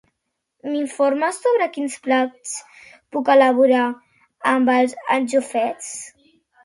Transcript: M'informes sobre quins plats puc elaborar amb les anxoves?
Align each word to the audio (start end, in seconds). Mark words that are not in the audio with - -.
M'informes 0.67 1.41
sobre 1.43 1.67
quins 1.75 1.97
plats 2.07 2.55
puc 3.17 3.29
elaborar 3.35 3.85
amb 4.53 4.73
les 4.75 4.97
anxoves? 5.19 5.93